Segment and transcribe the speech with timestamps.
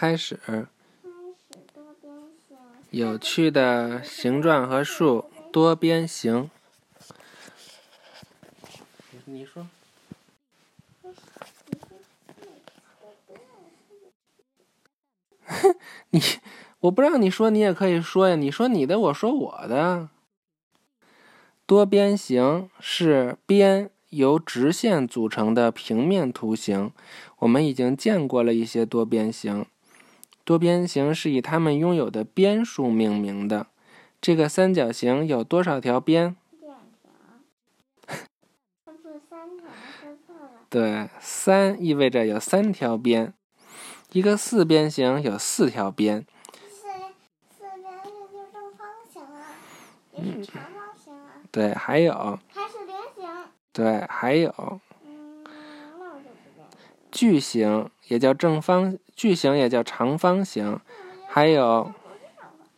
[0.00, 0.40] 开始。
[2.88, 6.50] 有趣的形状和数，多边形。
[9.26, 9.68] 你说。
[16.08, 16.22] 你，
[16.80, 18.36] 我不让你说，你也可以说呀。
[18.36, 20.08] 你说你的，我说我的。
[21.66, 26.90] 多边形是边由直线组成的平面图形。
[27.40, 29.66] 我们已经见过了一些多边形。
[30.44, 33.66] 多边形是以它们拥有的边数命名的。
[34.20, 36.36] 这个三角形有多少条边？
[36.60, 37.10] 两条。
[38.84, 39.68] 它不是三条，
[40.00, 40.50] 说错了。
[40.68, 43.32] 对，三意味着有三条边。
[44.12, 46.26] 一个四边形有四条边。
[46.68, 46.88] 四
[47.56, 49.54] 四边形就正方形啊，
[50.16, 51.36] 也是长方形啊。
[51.52, 52.12] 对，还有。
[52.52, 53.28] 还是菱形。
[53.72, 54.80] 对，还有。
[55.04, 55.44] 嗯。
[57.12, 60.80] 矩形也叫正方，矩形也叫长方形，
[61.28, 61.92] 还有，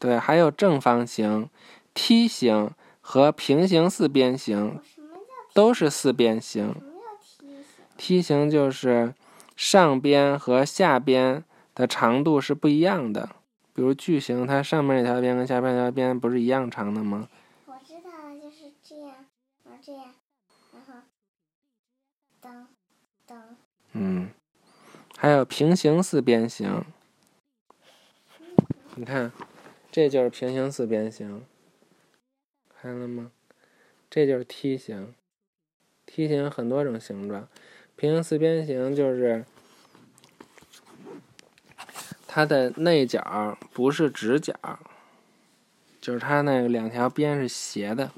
[0.00, 1.48] 对，还有正方形、
[1.94, 4.80] 梯形和平行四边形，
[5.54, 6.74] 都是四边形。
[6.74, 6.80] 梯
[7.22, 7.64] 形？
[7.96, 9.14] 梯形就是
[9.54, 11.44] 上边和下边
[11.76, 13.28] 的长度是不一样的。
[13.72, 17.28] 比如矩形，它上面那条边跟下边那条边不是一样长的吗？
[17.66, 19.14] 我知道了，就是这样，
[19.64, 20.06] 然后这样，
[20.72, 21.02] 然后
[22.40, 22.66] 等
[23.28, 23.38] 等。
[23.92, 24.28] 嗯，
[25.22, 26.84] 还有平行四边形。
[28.96, 29.30] 你看，
[29.88, 31.44] 这就是平行四边形，
[32.80, 33.30] 看了吗？
[34.10, 35.14] 这就是梯形，
[36.04, 37.48] 梯形很多种形状，
[37.94, 39.44] 平行四边形就是
[42.26, 44.52] 它的内角不是直角，
[46.00, 48.10] 就是它那两条边是斜的。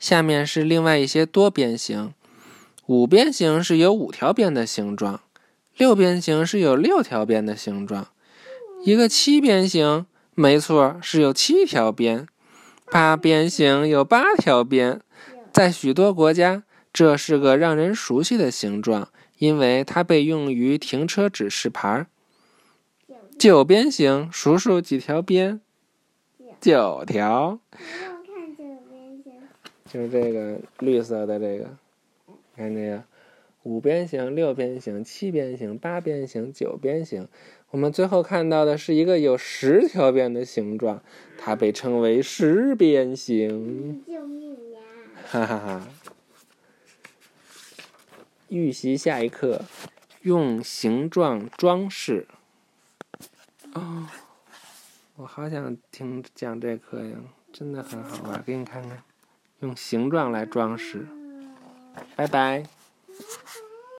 [0.00, 2.14] 下面是另外一些多边形，
[2.86, 5.20] 五边形是有五条边的形状，
[5.76, 8.08] 六边形是有六条边的形状。
[8.82, 12.26] 一个七边形，没错，是有七条边；
[12.90, 15.00] 八边形有八条边。
[15.52, 16.62] 在许多国家，
[16.92, 19.08] 这是个让人熟悉的形状，
[19.38, 22.06] 因为它被用于停车指示牌。
[23.38, 25.60] 九边形，数数几条边？
[26.58, 27.58] 九条。
[27.70, 29.32] 看九边形。
[29.90, 31.68] 就是这个绿色的这个，
[32.56, 33.02] 看这个，
[33.66, 37.26] 五边形、六边形、七边形、八边形、九边形。
[37.70, 41.02] 我们最后看到的是一个有十条边的形状，
[41.36, 44.04] 它被称为十边形。
[44.06, 44.78] 救命呀！
[45.26, 45.88] 哈哈哈！
[48.48, 49.62] 预习下一课，
[50.22, 52.28] 用形状装饰。
[53.74, 54.06] 哦，
[55.16, 57.16] 我好想听讲这课呀，
[57.52, 59.02] 真的很好玩，给你看看，
[59.58, 61.08] 用形状来装饰。
[62.14, 62.75] 拜拜。